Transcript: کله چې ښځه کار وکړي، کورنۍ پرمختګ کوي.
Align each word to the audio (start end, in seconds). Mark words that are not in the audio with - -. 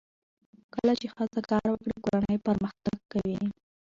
کله 0.73 0.93
چې 0.99 1.07
ښځه 1.15 1.41
کار 1.51 1.65
وکړي، 1.69 1.95
کورنۍ 2.05 2.37
پرمختګ 2.47 2.97
کوي. 3.11 3.37